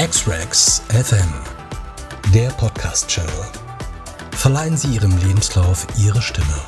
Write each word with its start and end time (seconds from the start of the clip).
X-Rex 0.00 0.78
FM, 0.90 1.28
der 2.32 2.50
Podcast-Channel. 2.50 3.46
Verleihen 4.30 4.76
Sie 4.76 4.94
Ihrem 4.94 5.10
Lebenslauf 5.26 5.88
Ihre 5.98 6.22
Stimme. 6.22 6.64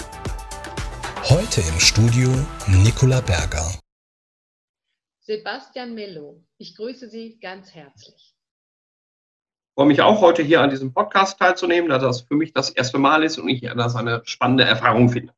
Heute 1.22 1.60
im 1.60 1.78
Studio 1.78 2.28
Nicola 2.66 3.20
Berger. 3.20 3.78
Sebastian 5.20 5.94
Mello, 5.94 6.42
ich 6.58 6.74
grüße 6.74 7.08
Sie 7.08 7.38
ganz 7.38 7.72
herzlich. 7.72 8.34
Ich 8.34 9.74
freue 9.76 9.86
mich 9.86 10.02
auch, 10.02 10.20
heute 10.20 10.42
hier 10.42 10.60
an 10.60 10.70
diesem 10.70 10.92
Podcast 10.92 11.38
teilzunehmen, 11.38 11.88
da 11.88 11.98
das 11.98 12.22
für 12.22 12.34
mich 12.34 12.52
das 12.52 12.70
erste 12.70 12.98
Mal 12.98 13.22
ist 13.22 13.38
und 13.38 13.48
ich 13.48 13.60
das 13.60 13.94
eine 13.94 14.22
spannende 14.24 14.64
Erfahrung 14.64 15.08
finde. 15.08 15.32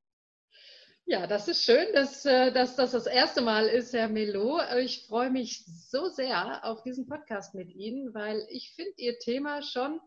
Ja, 1.13 1.27
das 1.27 1.47
ist 1.47 1.63
schön, 1.63 1.93
dass, 1.93 2.25
äh, 2.25 2.51
dass 2.53 2.75
das 2.75 2.93
das 2.93 3.05
erste 3.05 3.43
Mal 3.43 3.69
ist, 3.69 3.93
Herr 3.93 4.09
Melo. 4.09 4.59
Ich 4.79 5.07
freue 5.07 5.29
mich 5.29 5.63
so 5.67 6.09
sehr 6.09 6.65
auf 6.65 6.83
diesen 6.85 7.07
Podcast 7.07 7.55
mit 7.55 7.69
Ihnen, 7.69 8.15
weil 8.15 8.47
ich 8.49 8.73
finde 8.75 8.95
Ihr 8.97 9.19
Thema 9.19 9.61
schon 9.61 10.01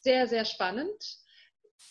sehr, 0.00 0.26
sehr 0.26 0.44
spannend. 0.44 1.20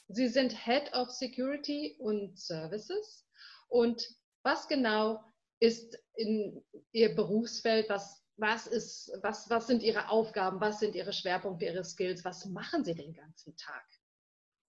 Sie 0.09 0.27
sind 0.27 0.65
Head 0.65 0.91
of 0.91 1.09
Security 1.11 1.95
und 1.97 2.37
Services. 2.37 3.25
Und 3.69 4.05
was 4.43 4.67
genau 4.67 5.23
ist 5.61 5.97
in 6.15 6.61
Ihr 6.91 7.15
Berufsfeld? 7.15 7.87
Was, 7.87 8.21
was, 8.35 8.67
ist, 8.67 9.13
was, 9.21 9.49
was 9.49 9.67
sind 9.67 9.81
Ihre 9.81 10.09
Aufgaben? 10.09 10.59
Was 10.59 10.81
sind 10.81 10.93
Ihre 10.93 11.13
Schwerpunkte, 11.13 11.67
Ihre 11.67 11.85
Skills? 11.85 12.25
Was 12.25 12.45
machen 12.47 12.83
Sie 12.83 12.95
den 12.95 13.13
ganzen 13.13 13.55
Tag? 13.55 13.85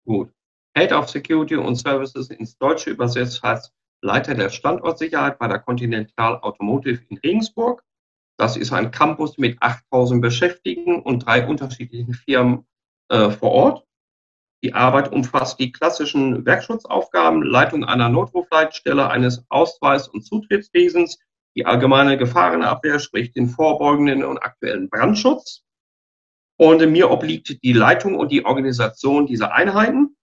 Gut. 0.04 0.34
Head 0.80 0.94
of 0.94 1.10
Security 1.10 1.58
und 1.58 1.76
Services 1.76 2.30
ins 2.30 2.58
Deutsche 2.58 2.92
übersetzt 2.92 3.44
heißt 3.44 3.74
Leiter 4.02 4.34
der 4.34 4.50
Standortsicherheit 4.50 5.38
bei 5.38 5.50
der 5.50 5.60
Continental 5.60 6.40
Automotive 6.40 7.04
in 7.10 7.18
Regensburg. 7.18 7.84
Das 8.38 8.56
ist 8.56 8.72
ein 8.72 8.90
Campus 8.90 9.38
mit 9.38 9.62
8000 9.62 10.22
Beschäftigten 10.22 11.02
und 11.02 11.26
drei 11.26 11.46
unterschiedlichen 11.46 12.14
Firmen 12.14 12.66
äh, 13.10 13.30
vor 13.30 13.52
Ort. 13.52 13.86
Die 14.64 14.74
Arbeit 14.74 15.12
umfasst 15.12 15.60
die 15.60 15.74
klassischen 15.74 16.46
Werkschutzaufgaben, 16.46 17.44
Leitung 17.44 17.84
einer 17.84 18.08
Notrufleitstelle, 18.08 19.10
eines 19.10 19.44
Ausweis- 19.50 20.08
und 20.08 20.22
Zutrittswesens, 20.26 21.20
die 21.58 21.66
allgemeine 21.66 22.18
Gefahrenabwehr, 22.18 23.00
sprich 23.00 23.34
den 23.34 23.50
vorbeugenden 23.50 24.24
und 24.24 24.38
aktuellen 24.38 24.90
Brandschutz. 24.90 25.62
Und 26.58 26.90
mir 26.90 27.12
obliegt 27.12 27.62
die 27.64 27.74
Leitung 27.74 28.16
und 28.16 28.32
die 28.32 28.46
Organisation 28.46 29.28
dieser 29.28 29.54
Einheiten. 29.54 30.16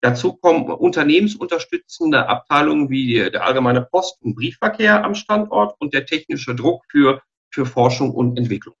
Dazu 0.00 0.34
kommen 0.34 0.70
unternehmensunterstützende 0.70 2.28
Abteilungen 2.28 2.88
wie 2.88 3.14
der 3.30 3.44
allgemeine 3.44 3.82
Post- 3.82 4.22
und 4.22 4.36
Briefverkehr 4.36 5.04
am 5.04 5.14
Standort 5.14 5.74
und 5.80 5.92
der 5.92 6.06
technische 6.06 6.54
Druck 6.54 6.84
für, 6.90 7.20
für 7.50 7.66
Forschung 7.66 8.12
und 8.12 8.38
Entwicklung. 8.38 8.76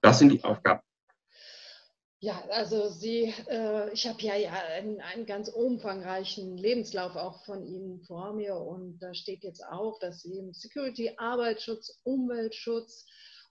Das 0.00 0.20
sind 0.20 0.32
die 0.32 0.44
Aufgaben. 0.44 0.80
Ja, 2.20 2.42
also 2.50 2.88
Sie, 2.88 3.32
äh, 3.48 3.92
ich 3.92 4.08
habe 4.08 4.20
ja, 4.22 4.34
ja 4.34 4.52
einen, 4.76 5.00
einen, 5.00 5.24
ganz 5.24 5.48
umfangreichen 5.48 6.56
Lebenslauf 6.56 7.14
auch 7.14 7.44
von 7.44 7.64
Ihnen 7.64 8.00
vor 8.00 8.32
mir 8.32 8.56
und 8.56 8.98
da 8.98 9.14
steht 9.14 9.44
jetzt 9.44 9.64
auch, 9.64 10.00
dass 10.00 10.22
Sie 10.22 10.36
im 10.36 10.52
Security, 10.52 11.12
Arbeitsschutz, 11.16 12.00
Umweltschutz, 12.02 13.06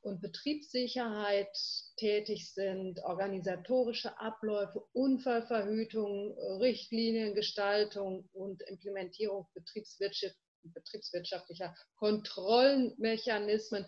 und 0.07 0.21
Betriebssicherheit 0.21 1.55
tätig 1.97 2.51
sind, 2.53 2.99
organisatorische 3.03 4.19
Abläufe, 4.19 4.83
Unfallverhütung, 4.93 6.37
Richtliniengestaltung 6.59 8.27
und 8.33 8.61
Implementierung 8.63 9.47
betriebswirtschaft, 9.53 10.35
betriebswirtschaftlicher 10.63 11.75
Kontrollmechanismen. 11.97 13.85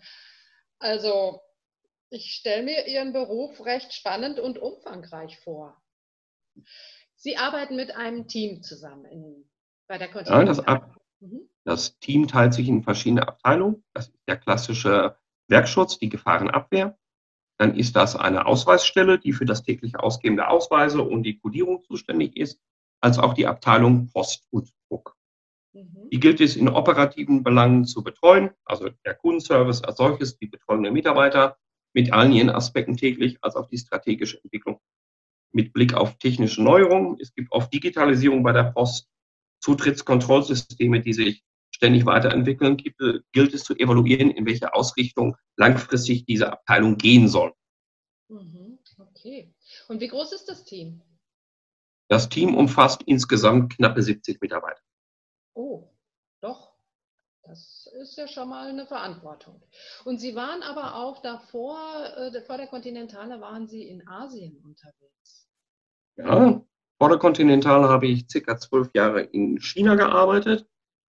Also 0.78 1.40
ich 2.10 2.32
stelle 2.34 2.64
mir 2.64 2.86
Ihren 2.86 3.12
Beruf 3.12 3.64
recht 3.64 3.92
spannend 3.92 4.38
und 4.38 4.58
umfangreich 4.58 5.38
vor. 5.40 5.80
Sie 7.16 7.36
arbeiten 7.36 7.76
mit 7.76 7.96
einem 7.96 8.28
Team 8.28 8.62
zusammen 8.62 9.04
in, 9.06 9.50
bei 9.86 9.98
der 9.98 10.08
Kontinental. 10.08 10.46
Ja, 10.46 10.78
das, 10.78 10.96
mhm. 11.20 11.48
das 11.64 11.98
Team 11.98 12.28
teilt 12.28 12.54
sich 12.54 12.68
in 12.68 12.82
verschiedene 12.82 13.26
Abteilungen. 13.26 13.84
Das 13.94 14.08
ist 14.08 14.18
der 14.26 14.38
klassische 14.38 15.19
Werkschutz, 15.50 15.98
die 15.98 16.08
Gefahrenabwehr. 16.08 16.96
Dann 17.58 17.76
ist 17.76 17.94
das 17.94 18.16
eine 18.16 18.46
Ausweisstelle, 18.46 19.18
die 19.18 19.32
für 19.32 19.44
das 19.44 19.62
tägliche 19.62 20.02
Ausgeben 20.02 20.36
der 20.36 20.50
Ausweise 20.50 21.02
und 21.02 21.24
die 21.24 21.38
Kodierung 21.38 21.82
zuständig 21.84 22.36
ist, 22.36 22.58
als 23.02 23.18
auch 23.18 23.34
die 23.34 23.46
Abteilung 23.46 24.08
Post 24.10 24.46
und 24.50 24.72
Druck. 24.88 25.16
Mhm. 25.72 26.08
Die 26.10 26.20
gilt 26.20 26.40
es 26.40 26.56
in 26.56 26.68
operativen 26.68 27.42
Belangen 27.42 27.84
zu 27.84 28.02
betreuen, 28.02 28.50
also 28.64 28.88
der 29.04 29.14
Kundenservice 29.14 29.82
als 29.82 29.98
solches, 29.98 30.38
die 30.38 30.46
betreuenden 30.46 30.92
Mitarbeiter 30.92 31.58
mit 31.92 32.12
allen 32.12 32.32
ihren 32.32 32.50
Aspekten 32.50 32.96
täglich, 32.96 33.38
als 33.42 33.56
auch 33.56 33.66
die 33.66 33.78
strategische 33.78 34.42
Entwicklung. 34.42 34.80
Mit 35.52 35.72
Blick 35.72 35.94
auf 35.94 36.16
technische 36.18 36.62
Neuerungen, 36.62 37.18
es 37.20 37.34
gibt 37.34 37.50
oft 37.52 37.72
Digitalisierung 37.72 38.42
bei 38.42 38.52
der 38.52 38.64
Post, 38.64 39.08
Zutrittskontrollsysteme, 39.60 41.00
die 41.00 41.12
sich 41.12 41.44
ständig 41.80 42.04
weiterentwickeln, 42.04 42.76
gilt 42.76 43.54
es 43.54 43.64
zu 43.64 43.74
evaluieren, 43.74 44.30
in 44.30 44.44
welche 44.44 44.74
Ausrichtung 44.74 45.34
langfristig 45.56 46.26
diese 46.26 46.52
Abteilung 46.52 46.98
gehen 46.98 47.26
soll. 47.26 47.54
Mhm, 48.28 48.78
okay. 48.98 49.54
Und 49.88 50.00
wie 50.00 50.08
groß 50.08 50.32
ist 50.34 50.44
das 50.50 50.64
Team? 50.64 51.00
Das 52.08 52.28
Team 52.28 52.54
umfasst 52.54 53.02
insgesamt 53.06 53.76
knappe 53.76 54.02
70 54.02 54.42
Mitarbeiter. 54.42 54.82
Oh, 55.54 55.88
doch. 56.42 56.74
Das 57.44 57.88
ist 57.98 58.18
ja 58.18 58.28
schon 58.28 58.50
mal 58.50 58.68
eine 58.68 58.86
Verantwortung. 58.86 59.62
Und 60.04 60.20
Sie 60.20 60.34
waren 60.34 60.62
aber 60.62 60.96
auch 60.96 61.22
davor, 61.22 61.78
äh, 62.14 62.42
vor 62.42 62.58
der 62.58 62.66
Kontinentale 62.66 63.40
waren 63.40 63.66
Sie 63.66 63.88
in 63.88 64.06
Asien 64.06 64.62
unterwegs. 64.62 65.48
Ja, 66.16 66.62
vor 66.98 67.08
der 67.08 67.18
Kontinentale 67.18 67.88
habe 67.88 68.06
ich 68.06 68.26
circa 68.30 68.58
zwölf 68.58 68.90
Jahre 68.94 69.22
in 69.22 69.58
China 69.58 69.94
gearbeitet 69.94 70.66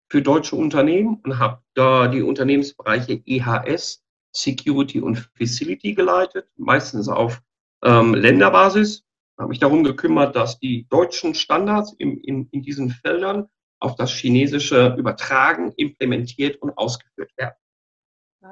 für 0.10 0.22
deutsche 0.22 0.56
Unternehmen 0.56 1.20
und 1.24 1.40
habe 1.40 1.62
da 1.76 2.08
die 2.08 2.22
Unternehmensbereiche 2.22 3.22
EHS, 3.26 4.04
Security 4.32 5.02
und 5.02 5.30
Facility 5.38 5.94
geleitet, 5.94 6.48
meistens 6.58 7.08
auf 7.08 7.42
ähm, 7.84 8.14
Länderbasis. 8.14 9.04
Habe 9.38 9.50
mich 9.50 9.60
darum 9.60 9.84
gekümmert, 9.84 10.36
dass 10.36 10.60
die 10.60 10.88
deutschen 10.90 11.34
Standards 11.34 11.94
im, 11.98 12.20
in, 12.22 12.48
in 12.52 12.62
diesen 12.62 12.90
Feldern 12.90 13.48
auf 13.80 13.96
das 13.96 14.12
Chinesische 14.12 14.96
übertragen, 14.98 15.74
implementiert 15.78 16.62
und 16.62 16.78
ausgeführt 16.78 17.32
werden. 17.38 17.56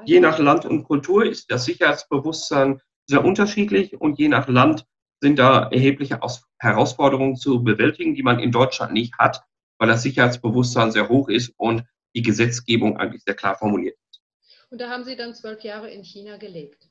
Je 0.06 0.20
nach 0.20 0.40
Land 0.40 0.66
und 0.66 0.84
Kultur 0.84 1.26
ist 1.26 1.52
das 1.52 1.66
Sicherheitsbewusstsein 1.66 2.82
sehr 3.06 3.24
unterschiedlich 3.24 4.00
und 4.00 4.20
je 4.20 4.28
nach 4.28 4.48
Land 4.48 4.86
sind 5.22 5.40
da 5.40 5.68
erhebliche 5.70 6.20
Herausforderungen 6.60 7.36
zu 7.36 7.64
bewältigen, 7.64 8.14
die 8.14 8.24
man 8.24 8.40
in 8.40 8.52
Deutschland 8.52 8.94
nicht 8.94 9.18
hat, 9.18 9.44
weil 9.78 9.88
das 9.88 10.04
Sicherheitsbewusstsein 10.04 10.92
sehr 10.92 11.10
hoch 11.10 11.30
ist 11.30 11.54
und 11.58 11.84
die 12.16 12.22
Gesetzgebung 12.22 12.98
eigentlich 12.98 13.24
sehr 13.24 13.36
klar 13.36 13.56
formuliert 13.56 13.98
ist. 14.12 14.22
Und 14.70 14.82
da 14.82 14.90
haben 14.90 15.04
Sie 15.04 15.16
dann 15.16 15.34
zwölf 15.34 15.62
Jahre 15.62 15.90
in 15.90 16.04
China 16.04 16.38
gelebt. 16.38 16.90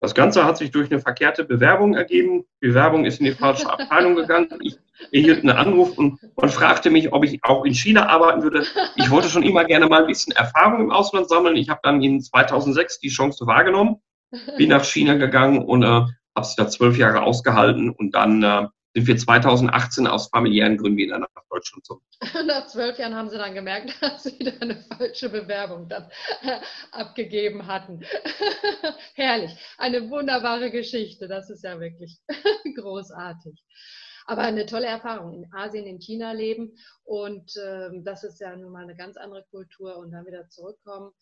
Das 0.00 0.14
Ganze 0.14 0.44
hat 0.44 0.56
sich 0.56 0.70
durch 0.70 0.90
eine 0.90 1.00
verkehrte 1.00 1.44
Bewerbung 1.44 1.94
ergeben. 1.94 2.44
Die 2.62 2.68
Bewerbung 2.68 3.04
ist 3.04 3.20
in 3.20 3.26
die 3.26 3.32
falsche 3.32 3.70
Abteilung 3.70 4.16
gegangen. 4.16 4.48
Ich 4.62 4.78
erhielt 5.12 5.40
einen 5.40 5.50
Anruf 5.50 5.96
und 5.98 6.18
man 6.36 6.48
fragte 6.48 6.90
mich, 6.90 7.12
ob 7.12 7.24
ich 7.24 7.42
auch 7.42 7.64
in 7.64 7.74
China 7.74 8.06
arbeiten 8.06 8.42
würde. 8.42 8.66
Ich 8.96 9.10
wollte 9.10 9.28
schon 9.28 9.42
immer 9.42 9.64
gerne 9.64 9.86
mal 9.86 10.02
ein 10.02 10.06
bisschen 10.06 10.34
Erfahrung 10.34 10.80
im 10.80 10.90
Ausland 10.90 11.28
sammeln. 11.28 11.56
Ich 11.56 11.68
habe 11.68 11.80
dann 11.82 12.02
in 12.02 12.20
2006 12.20 13.00
die 13.00 13.08
Chance 13.08 13.46
wahrgenommen, 13.46 13.96
bin 14.56 14.70
nach 14.70 14.84
China 14.84 15.14
gegangen 15.14 15.62
und 15.64 15.82
äh, 15.82 15.86
habe 15.86 16.12
es 16.40 16.54
da 16.56 16.68
zwölf 16.68 16.96
Jahre 16.96 17.22
ausgehalten 17.22 17.90
und 17.90 18.14
dann 18.14 18.42
äh, 18.42 18.66
sind 18.94 19.06
wir 19.06 19.16
2018 19.16 20.06
aus 20.06 20.28
familiären 20.28 20.76
Gründen 20.76 20.98
wieder 20.98 21.18
nach 21.18 21.28
Deutschland 21.48 21.84
zurück. 21.84 22.02
Nach 22.46 22.66
zwölf 22.66 22.98
Jahren 22.98 23.14
haben 23.14 23.30
Sie 23.30 23.38
dann 23.38 23.54
gemerkt, 23.54 23.96
dass 24.00 24.24
Sie 24.24 24.38
da 24.38 24.52
eine 24.60 24.76
falsche 24.76 25.28
Bewerbung 25.28 25.88
dann 25.88 26.10
äh, 26.42 26.60
abgegeben 26.92 27.66
hatten. 27.66 28.00
Herrlich. 29.14 29.56
Eine 29.78 30.10
wunderbare 30.10 30.70
Geschichte. 30.70 31.28
Das 31.28 31.50
ist 31.50 31.64
ja 31.64 31.78
wirklich 31.78 32.18
großartig. 32.76 33.62
Aber 34.26 34.42
eine 34.42 34.66
tolle 34.66 34.86
Erfahrung. 34.86 35.34
In 35.34 35.52
Asien, 35.52 35.86
in 35.86 36.00
China 36.00 36.32
leben. 36.32 36.76
Und 37.04 37.52
ähm, 37.62 38.04
das 38.04 38.24
ist 38.24 38.40
ja 38.40 38.54
nun 38.56 38.72
mal 38.72 38.84
eine 38.84 38.96
ganz 38.96 39.16
andere 39.16 39.44
Kultur 39.50 39.96
und 39.98 40.12
dann 40.12 40.26
wieder 40.26 40.48
zurückkommen. 40.48 41.12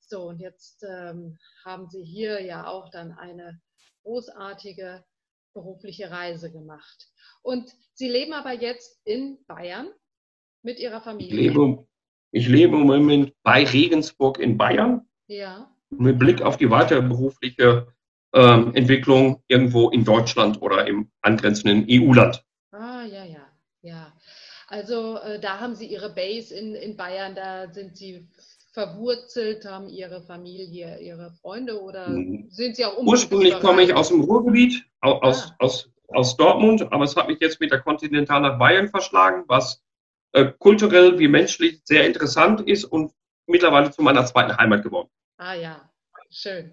So, 0.00 0.22
und 0.22 0.40
jetzt 0.40 0.84
ähm, 0.88 1.38
haben 1.64 1.88
Sie 1.88 2.02
hier 2.02 2.42
ja 2.42 2.66
auch 2.66 2.90
dann 2.90 3.12
eine 3.12 3.60
großartige 4.02 5.04
berufliche 5.52 6.10
Reise 6.10 6.50
gemacht. 6.50 7.08
Und 7.42 7.70
Sie 7.94 8.08
leben 8.08 8.32
aber 8.32 8.52
jetzt 8.52 9.00
in 9.04 9.38
Bayern 9.46 9.88
mit 10.62 10.78
Ihrer 10.78 11.00
Familie. 11.00 11.34
Ich 11.34 11.54
lebe, 11.54 11.86
ich 12.32 12.48
lebe 12.48 12.76
im 12.76 12.86
Moment 12.86 13.34
bei 13.42 13.64
Regensburg 13.64 14.38
in 14.38 14.56
Bayern. 14.56 15.08
Ja. 15.26 15.74
Mit 15.90 16.18
Blick 16.18 16.42
auf 16.42 16.56
die 16.56 16.70
weitere 16.70 17.02
berufliche 17.02 17.88
ähm, 18.32 18.74
Entwicklung 18.74 19.42
irgendwo 19.48 19.90
in 19.90 20.04
Deutschland 20.04 20.62
oder 20.62 20.86
im 20.86 21.10
angrenzenden 21.20 21.86
EU-Land. 21.88 22.44
Ah, 22.70 23.04
ja, 23.04 23.24
ja, 23.24 23.46
ja. 23.82 24.12
Also 24.68 25.18
äh, 25.18 25.40
da 25.40 25.58
haben 25.58 25.74
Sie 25.74 25.86
Ihre 25.86 26.14
Base 26.14 26.54
in, 26.54 26.74
in 26.76 26.96
Bayern, 26.96 27.34
da 27.34 27.72
sind 27.72 27.96
Sie 27.96 28.28
verwurzelt? 28.72 29.64
Haben 29.64 29.88
Ihre 29.88 30.22
Familie, 30.22 30.98
Ihre 31.00 31.32
Freunde 31.40 31.80
oder 31.80 32.06
hm. 32.06 32.48
sind 32.50 32.76
Sie 32.76 32.84
auch 32.84 32.96
Ursprünglich 32.98 33.58
komme 33.60 33.82
ich 33.82 33.94
aus 33.94 34.08
dem 34.08 34.20
Ruhrgebiet, 34.20 34.84
aus, 35.00 35.50
ah. 35.50 35.56
aus, 35.58 35.90
aus 36.08 36.36
Dortmund, 36.36 36.92
aber 36.92 37.04
es 37.04 37.16
hat 37.16 37.28
mich 37.28 37.40
jetzt 37.40 37.60
mit 37.60 37.72
der 37.72 37.80
Kontinental 37.80 38.40
nach 38.40 38.58
Bayern 38.58 38.88
verschlagen, 38.88 39.44
was 39.48 39.82
äh, 40.32 40.46
kulturell 40.58 41.18
wie 41.18 41.28
menschlich 41.28 41.80
sehr 41.84 42.06
interessant 42.06 42.60
ist 42.60 42.84
und 42.84 43.12
mittlerweile 43.46 43.90
zu 43.90 44.02
meiner 44.02 44.24
zweiten 44.24 44.56
Heimat 44.56 44.82
geworden. 44.82 45.08
Ah 45.36 45.54
ja, 45.54 45.90
schön. 46.30 46.72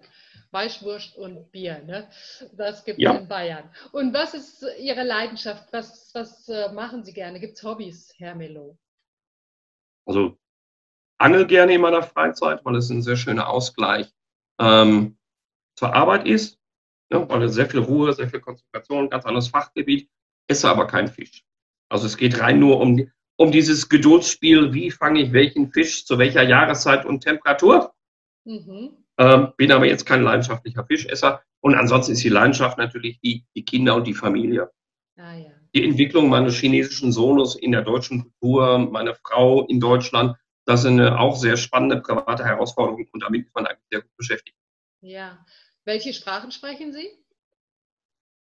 Weißwurst 0.52 1.18
und 1.18 1.52
Bier, 1.52 1.84
ne? 1.84 2.10
Das 2.54 2.86
gibt 2.86 3.00
es 3.00 3.04
ja. 3.04 3.18
in 3.18 3.28
Bayern. 3.28 3.70
Und 3.92 4.14
was 4.14 4.34
ist 4.34 4.66
Ihre 4.80 5.04
Leidenschaft? 5.04 5.72
Was, 5.74 6.12
was 6.14 6.48
äh, 6.48 6.72
machen 6.72 7.04
Sie 7.04 7.14
gerne? 7.14 7.40
Gibt 7.40 7.58
es 7.58 7.64
Hobbys, 7.64 8.14
Herr 8.18 8.34
Melo? 8.34 8.78
Also 10.06 10.38
angel 11.18 11.46
gerne 11.46 11.76
in 11.76 11.82
meiner 11.82 12.04
Freizeit, 12.04 12.64
weil 12.64 12.76
es 12.76 12.90
ein 12.90 13.02
sehr 13.02 13.16
schöner 13.16 13.50
Ausgleich 13.50 14.12
ähm, 14.60 15.18
zur 15.76 15.94
Arbeit 15.94 16.28
ist, 16.28 16.60
ne? 17.10 17.28
weil 17.30 17.44
es 17.44 17.54
sehr 17.54 17.70
viel 17.70 17.80
Ruhe, 17.80 18.14
sehr 18.14 18.30
viel 18.30 18.40
Konzentration, 18.40 19.10
ganz 19.10 19.26
anderes 19.26 19.50
Fachgebiet, 19.50 20.10
esse 20.48 20.70
aber 20.70 20.88
keinen 20.88 21.08
Fisch. 21.08 21.44
Also 21.90 22.06
es 22.06 22.18
geht 22.18 22.40
rein 22.40 22.60
nur 22.60 22.80
um, 22.80 23.10
um 23.38 23.52
dieses 23.52 23.90
Geduldsspiel, 23.90 24.74
wie 24.74 24.92
fange 24.92 25.22
ich 25.22 25.34
welchen 25.34 25.72
Fisch 25.72 26.06
zu 26.06 26.18
welcher 26.18 26.44
Jahreszeit 26.44 27.06
und 27.06 27.22
Temperatur. 27.22 27.94
Mhm. 28.46 28.92
Ähm, 29.20 29.54
bin 29.58 29.72
aber 29.72 29.88
jetzt 29.88 30.06
kein 30.06 30.22
leidenschaftlicher 30.22 30.86
Fischesser. 30.86 31.42
Und 31.62 31.76
ansonsten 31.76 32.14
ist 32.14 32.24
die 32.24 32.30
Leidenschaft 32.30 32.78
natürlich 32.78 33.20
die, 33.22 33.46
die 33.56 33.66
Kinder 33.66 33.96
und 33.96 34.06
die 34.06 34.14
Familie. 34.14 34.70
Ah, 35.18 35.36
ja. 35.36 35.52
Die 35.74 35.84
Entwicklung 35.84 36.30
meines 36.30 36.56
chinesischen 36.56 37.12
Sohnes 37.12 37.56
in 37.56 37.72
der 37.72 37.82
deutschen 37.82 38.32
Kultur, 38.40 38.78
meine 38.80 39.16
Frau 39.16 39.66
in 39.66 39.80
Deutschland, 39.80 40.36
das 40.68 40.84
sind 40.84 41.02
auch 41.02 41.36
sehr 41.36 41.58
spannende 41.58 42.02
private 42.02 42.46
Herausforderungen 42.46 43.08
und 43.12 43.24
damit 43.24 43.48
ist 43.48 43.56
man 43.56 43.66
eigentlich 43.66 43.88
sehr 43.90 44.02
gut 44.02 44.18
beschäftigt. 44.18 44.58
Ja. 45.02 45.46
Welche 45.86 46.14
Sprachen 46.14 46.52
sprechen 46.52 46.92
Sie? 46.92 47.10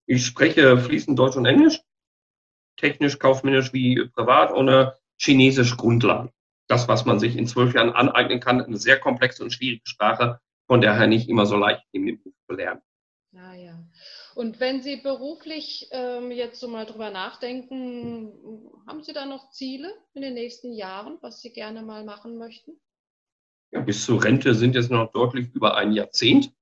Ich 0.06 0.26
spreche 0.26 0.78
fließend 0.78 1.18
Deutsch 1.18 1.36
und 1.36 1.46
Englisch 1.46 1.80
technisch, 2.76 3.18
kaufmännisch 3.18 3.72
wie 3.72 4.06
privat, 4.08 4.52
ohne 4.52 4.94
chinesisch 5.18 5.76
Grundlagen. 5.76 6.30
Das, 6.68 6.88
was 6.88 7.04
man 7.04 7.18
sich 7.18 7.36
in 7.36 7.46
zwölf 7.46 7.74
Jahren 7.74 7.90
aneignen 7.90 8.40
kann, 8.40 8.60
eine 8.60 8.76
sehr 8.76 8.98
komplexe 8.98 9.42
und 9.42 9.52
schwierige 9.52 9.86
Sprache, 9.86 10.40
von 10.66 10.80
daher 10.80 11.06
nicht 11.06 11.28
immer 11.28 11.46
so 11.46 11.56
leicht 11.56 11.84
in 11.92 12.06
dem 12.06 12.20
Buch 12.22 12.32
zu 12.48 12.56
lernen. 12.56 12.82
Ja, 13.32 13.54
ja. 13.54 13.78
Und 14.36 14.60
wenn 14.60 14.82
Sie 14.82 14.96
beruflich 14.96 15.88
ähm, 15.92 16.30
jetzt 16.30 16.60
so 16.60 16.68
mal 16.68 16.84
drüber 16.84 17.08
nachdenken, 17.08 18.34
haben 18.86 19.02
Sie 19.02 19.14
da 19.14 19.24
noch 19.24 19.50
Ziele 19.50 19.90
in 20.12 20.20
den 20.20 20.34
nächsten 20.34 20.74
Jahren, 20.74 21.16
was 21.22 21.40
Sie 21.40 21.54
gerne 21.54 21.80
mal 21.80 22.04
machen 22.04 22.36
möchten? 22.36 22.72
Ja, 23.70 23.80
bis 23.80 24.04
zur 24.04 24.22
Rente 24.22 24.54
sind 24.54 24.74
jetzt 24.74 24.90
noch 24.90 25.10
deutlich 25.10 25.54
über 25.54 25.78
ein 25.78 25.92
Jahrzehnt. 25.92 26.52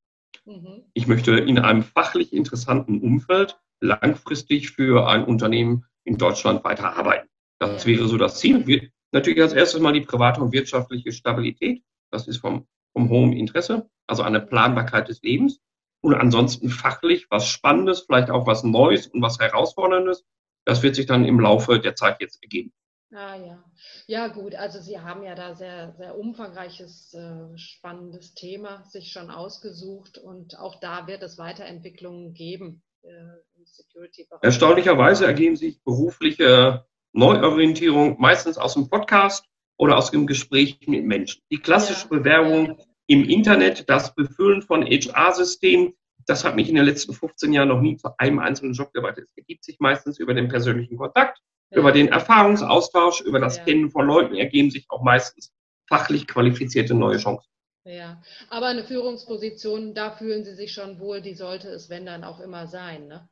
Mhm. 0.44 0.84
Ich 0.94 1.08
möchte 1.08 1.32
in 1.32 1.58
einem 1.58 1.82
fachlich 1.82 2.32
interessanten 2.32 3.00
Umfeld 3.00 3.58
langfristig 3.80 4.70
für 4.70 5.08
ein 5.08 5.24
Unternehmen 5.24 5.84
in 6.04 6.16
Deutschland 6.16 6.62
weiter 6.62 6.96
arbeiten. 6.96 7.28
Das 7.58 7.86
wäre 7.86 8.06
so 8.06 8.16
das 8.16 8.38
Ziel. 8.38 8.68
Wir, 8.68 8.88
natürlich 9.10 9.42
als 9.42 9.52
erstes 9.52 9.80
mal 9.80 9.92
die 9.92 10.02
private 10.02 10.40
und 10.40 10.52
wirtschaftliche 10.52 11.10
Stabilität. 11.10 11.82
Das 12.12 12.28
ist 12.28 12.36
vom, 12.36 12.68
vom 12.92 13.08
hohen 13.08 13.32
Interesse, 13.32 13.90
also 14.06 14.22
eine 14.22 14.40
Planbarkeit 14.40 15.08
des 15.08 15.22
Lebens. 15.22 15.60
Und 16.04 16.14
ansonsten 16.14 16.68
fachlich 16.68 17.30
was 17.30 17.48
Spannendes, 17.48 18.00
vielleicht 18.00 18.28
auch 18.28 18.46
was 18.46 18.62
Neues 18.62 19.06
und 19.06 19.22
was 19.22 19.38
Herausforderndes. 19.38 20.22
Das 20.66 20.82
wird 20.82 20.96
sich 20.96 21.06
dann 21.06 21.24
im 21.24 21.40
Laufe 21.40 21.80
der 21.80 21.96
Zeit 21.96 22.20
jetzt 22.20 22.42
ergeben. 22.42 22.74
Ah 23.10 23.36
ja, 23.36 23.64
ja 24.06 24.28
gut, 24.28 24.54
also 24.54 24.80
Sie 24.80 25.00
haben 25.00 25.22
ja 25.22 25.34
da 25.34 25.54
sehr, 25.54 25.94
sehr 25.96 26.18
umfangreiches, 26.18 27.14
äh, 27.14 27.56
spannendes 27.56 28.34
Thema 28.34 28.84
sich 28.84 29.12
schon 29.12 29.30
ausgesucht 29.30 30.18
und 30.18 30.58
auch 30.58 30.78
da 30.78 31.06
wird 31.06 31.22
es 31.22 31.38
Weiterentwicklungen 31.38 32.34
geben. 32.34 32.82
Äh, 33.00 33.64
Security-Bereich? 33.64 34.42
Erstaunlicherweise 34.42 35.24
ergeben 35.24 35.56
sich 35.56 35.82
berufliche 35.84 36.84
Neuorientierung 37.14 38.20
meistens 38.20 38.58
aus 38.58 38.74
dem 38.74 38.90
Podcast 38.90 39.46
oder 39.78 39.96
aus 39.96 40.10
dem 40.10 40.26
Gespräch 40.26 40.86
mit 40.86 41.06
Menschen. 41.06 41.40
Die 41.50 41.60
klassische 41.60 42.08
ja. 42.10 42.18
Bewerbung 42.18 42.78
im 43.06 43.24
Internet, 43.24 43.88
das 43.88 44.14
Befüllen 44.14 44.62
von 44.62 44.84
HR-Systemen, 44.84 45.94
das 46.26 46.44
hat 46.44 46.56
mich 46.56 46.68
in 46.68 46.74
den 46.74 46.84
letzten 46.84 47.12
15 47.12 47.52
Jahren 47.52 47.68
noch 47.68 47.80
nie 47.80 47.96
zu 47.96 48.08
einem 48.18 48.38
einzelnen 48.38 48.72
Job 48.72 48.92
gewartet. 48.92 49.26
Es 49.28 49.36
ergibt 49.36 49.64
sich 49.64 49.78
meistens 49.78 50.18
über 50.18 50.32
den 50.32 50.48
persönlichen 50.48 50.96
Kontakt, 50.96 51.38
ja. 51.70 51.78
über 51.78 51.92
den 51.92 52.08
Erfahrungsaustausch, 52.08 53.20
über 53.20 53.40
das 53.40 53.58
ja. 53.58 53.64
Kennen 53.64 53.90
von 53.90 54.06
Leuten 54.06 54.34
ergeben 54.34 54.70
sich 54.70 54.86
auch 54.88 55.02
meistens 55.02 55.52
fachlich 55.86 56.26
qualifizierte 56.26 56.94
neue 56.94 57.18
Chancen. 57.18 57.48
Ja, 57.86 58.22
aber 58.48 58.68
eine 58.68 58.84
Führungsposition, 58.84 59.92
da 59.92 60.10
fühlen 60.12 60.44
Sie 60.44 60.54
sich 60.54 60.72
schon 60.72 60.98
wohl, 60.98 61.20
die 61.20 61.34
sollte 61.34 61.68
es, 61.68 61.90
wenn 61.90 62.06
dann 62.06 62.24
auch 62.24 62.40
immer 62.40 62.66
sein, 62.66 63.08
ne? 63.08 63.28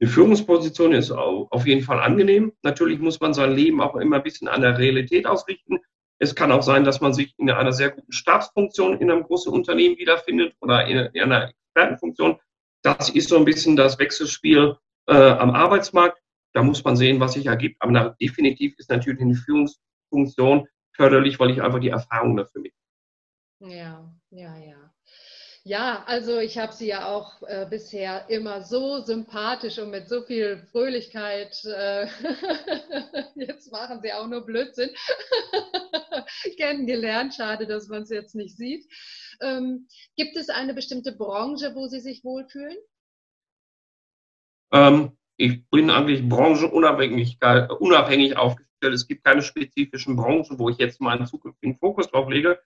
Eine 0.00 0.10
Führungsposition 0.10 0.92
ist 0.92 1.12
auf 1.12 1.66
jeden 1.66 1.82
Fall 1.82 2.00
angenehm. 2.00 2.52
Natürlich 2.62 2.98
muss 2.98 3.20
man 3.20 3.32
sein 3.32 3.54
Leben 3.54 3.80
auch 3.80 3.94
immer 3.96 4.16
ein 4.16 4.22
bisschen 4.22 4.48
an 4.48 4.60
der 4.60 4.76
Realität 4.76 5.24
ausrichten. 5.24 5.78
Es 6.18 6.34
kann 6.34 6.52
auch 6.52 6.62
sein, 6.62 6.84
dass 6.84 7.00
man 7.00 7.12
sich 7.12 7.34
in 7.38 7.50
einer 7.50 7.72
sehr 7.72 7.90
guten 7.90 8.12
Stabsfunktion 8.12 9.00
in 9.00 9.10
einem 9.10 9.24
großen 9.24 9.52
Unternehmen 9.52 9.98
wiederfindet 9.98 10.54
oder 10.60 10.86
in 10.86 11.20
einer 11.20 11.50
Expertenfunktion. 11.50 12.38
Das 12.82 13.10
ist 13.10 13.28
so 13.28 13.36
ein 13.36 13.44
bisschen 13.44 13.76
das 13.76 13.98
Wechselspiel 13.98 14.76
äh, 15.06 15.14
am 15.14 15.50
Arbeitsmarkt. 15.50 16.20
Da 16.52 16.62
muss 16.62 16.84
man 16.84 16.96
sehen, 16.96 17.18
was 17.18 17.32
sich 17.32 17.46
ergibt. 17.46 17.80
Aber 17.80 18.16
definitiv 18.20 18.74
ist 18.78 18.90
natürlich 18.90 19.20
eine 19.20 19.34
Führungsfunktion 19.34 20.68
förderlich, 20.92 21.40
weil 21.40 21.50
ich 21.50 21.62
einfach 21.62 21.80
die 21.80 21.88
Erfahrung 21.88 22.36
dafür 22.36 22.62
mit. 22.62 22.72
Ja, 23.60 24.14
ja, 24.30 24.56
ja. 24.58 24.94
Ja, 25.66 26.04
also 26.06 26.40
ich 26.40 26.58
habe 26.58 26.74
sie 26.74 26.88
ja 26.88 27.06
auch 27.06 27.42
äh, 27.44 27.66
bisher 27.68 28.28
immer 28.28 28.60
so 28.60 29.00
sympathisch 29.00 29.78
und 29.78 29.90
mit 29.90 30.10
so 30.10 30.20
viel 30.20 30.58
Fröhlichkeit. 30.70 31.58
Äh, 31.64 32.06
jetzt 33.34 33.72
machen 33.72 34.02
sie 34.02 34.12
auch 34.12 34.26
nur 34.26 34.44
Blödsinn. 34.44 34.90
Kennengelernt. 36.56 37.34
Schade, 37.34 37.66
dass 37.66 37.88
man 37.88 38.02
es 38.02 38.10
jetzt 38.10 38.34
nicht 38.34 38.56
sieht. 38.56 38.86
Ähm, 39.40 39.88
gibt 40.16 40.36
es 40.36 40.48
eine 40.48 40.74
bestimmte 40.74 41.12
Branche, 41.12 41.74
wo 41.74 41.86
Sie 41.86 42.00
sich 42.00 42.24
wohlfühlen? 42.24 42.76
Ähm, 44.72 45.16
ich 45.36 45.68
bin 45.70 45.90
eigentlich 45.90 46.28
branchenunabhängig 46.28 47.38
unabhängig 47.78 48.36
aufgestellt. 48.36 48.94
Es 48.94 49.06
gibt 49.06 49.24
keine 49.24 49.42
spezifischen 49.42 50.16
Branchen, 50.16 50.58
wo 50.58 50.68
ich 50.68 50.78
jetzt 50.78 51.00
meinen 51.00 51.26
zukünftigen 51.26 51.78
Fokus 51.78 52.08
drauf 52.10 52.28
lege. 52.28 52.60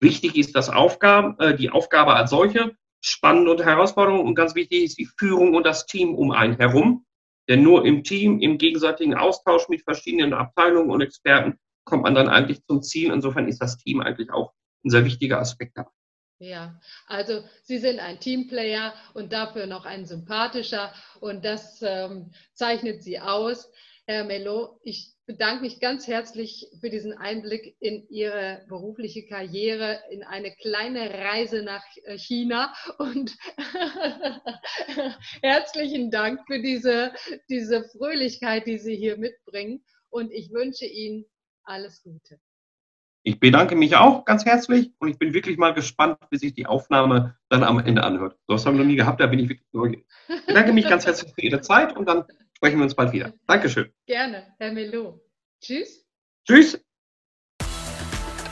Wichtig 0.00 0.36
ist 0.36 0.54
das 0.54 0.70
Aufgaben, 0.70 1.38
äh, 1.38 1.56
die 1.56 1.70
Aufgabe 1.70 2.14
als 2.14 2.30
solche, 2.30 2.76
spannend 3.00 3.48
und 3.48 3.64
Herausforderung 3.64 4.20
und 4.20 4.34
ganz 4.34 4.54
wichtig 4.54 4.84
ist 4.84 4.98
die 4.98 5.08
Führung 5.18 5.54
und 5.54 5.64
das 5.64 5.86
Team 5.86 6.14
um 6.14 6.30
einen 6.30 6.56
herum. 6.56 7.06
Denn 7.48 7.62
nur 7.62 7.84
im 7.84 8.04
Team, 8.04 8.40
im 8.40 8.56
gegenseitigen 8.56 9.14
Austausch 9.14 9.68
mit 9.68 9.82
verschiedenen 9.82 10.32
Abteilungen 10.32 10.90
und 10.90 11.02
Experten 11.02 11.58
kommt 11.84 12.02
man 12.02 12.14
dann 12.14 12.28
eigentlich 12.28 12.64
zum 12.66 12.82
Ziel. 12.82 13.12
Insofern 13.12 13.48
ist 13.48 13.60
das 13.60 13.78
Team 13.78 14.00
eigentlich 14.00 14.30
auch 14.30 14.52
ein 14.84 14.90
sehr 14.90 15.04
wichtiger 15.04 15.38
Aspekt 15.38 15.76
dabei. 15.76 15.90
Ja, 16.38 16.80
also 17.06 17.44
Sie 17.62 17.78
sind 17.78 18.00
ein 18.00 18.18
Teamplayer 18.18 18.92
und 19.14 19.32
dafür 19.32 19.66
noch 19.66 19.84
ein 19.84 20.04
sympathischer 20.04 20.92
und 21.20 21.44
das 21.44 21.80
ähm, 21.82 22.32
zeichnet 22.52 23.02
Sie 23.02 23.20
aus. 23.20 23.70
Herr 24.06 24.24
Melo, 24.24 24.78
ich 24.82 25.14
bedanke 25.26 25.62
mich 25.62 25.80
ganz 25.80 26.06
herzlich 26.06 26.68
für 26.80 26.90
diesen 26.90 27.14
Einblick 27.14 27.76
in 27.80 28.06
Ihre 28.10 28.66
berufliche 28.68 29.24
Karriere, 29.26 30.02
in 30.10 30.22
eine 30.22 30.54
kleine 30.56 31.08
Reise 31.08 31.62
nach 31.62 31.84
äh, 32.02 32.18
China 32.18 32.74
und 32.98 33.34
herzlichen 35.42 36.10
Dank 36.10 36.40
für 36.46 36.60
diese, 36.60 37.12
diese 37.48 37.84
Fröhlichkeit, 37.96 38.66
die 38.66 38.78
Sie 38.78 38.96
hier 38.96 39.16
mitbringen 39.16 39.82
und 40.10 40.30
ich 40.32 40.52
wünsche 40.52 40.84
Ihnen 40.84 41.24
alles 41.64 42.02
Gute. 42.02 42.38
Ich 43.26 43.40
bedanke 43.40 43.74
mich 43.74 43.96
auch 43.96 44.26
ganz 44.26 44.44
herzlich 44.44 44.92
und 44.98 45.08
ich 45.08 45.18
bin 45.18 45.32
wirklich 45.32 45.56
mal 45.56 45.72
gespannt, 45.72 46.18
wie 46.30 46.36
sich 46.36 46.52
die 46.52 46.66
Aufnahme 46.66 47.36
dann 47.48 47.62
am 47.62 47.78
Ende 47.78 48.04
anhört. 48.04 48.36
So 48.46 48.54
was 48.54 48.66
haben 48.66 48.76
wir 48.76 48.84
noch 48.84 48.90
nie 48.90 48.96
gehabt, 48.96 49.18
da 49.20 49.26
bin 49.26 49.38
ich 49.38 49.48
wirklich 49.48 49.66
neugierig. 49.72 50.06
Ich 50.28 50.46
bedanke 50.46 50.74
mich 50.74 50.86
ganz 50.86 51.06
herzlich 51.06 51.32
für 51.32 51.40
Ihre 51.40 51.62
Zeit 51.62 51.96
und 51.96 52.06
dann 52.06 52.24
sprechen 52.54 52.76
wir 52.76 52.84
uns 52.84 52.94
bald 52.94 53.12
wieder. 53.12 53.32
Dankeschön. 53.46 53.90
Gerne, 54.06 54.54
Herr 54.58 54.72
Melo. 54.72 55.22
Tschüss. 55.62 56.04
Tschüss. 56.46 56.78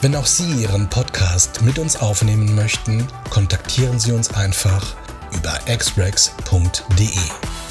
Wenn 0.01 0.17
auch 0.17 0.27
Sie 0.27 0.63
Ihren 0.63 0.89
Podcast 0.89 1.63
mit 1.63 1.79
uns 1.79 2.01
aufnehmen 2.01 2.55
möchten, 2.57 3.07
kontaktieren 3.31 3.99
Sie 4.01 4.13
uns 4.13 4.35
einfach 4.35 4.97
über 5.33 5.53
xrex.de. 5.67 7.62